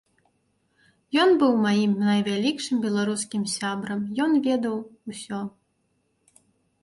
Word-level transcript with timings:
Ён 1.23 1.29
быў 1.41 1.51
маім 1.65 1.91
найвялікшым 2.07 2.77
беларускім 2.87 3.43
сябрам, 3.55 4.01
ён 4.25 4.31
ведаў 4.47 4.75
усё. 5.11 5.41